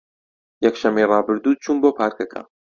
[0.65, 2.41] یەکشەممەی ڕابردوو چووم بۆ پارکەکە.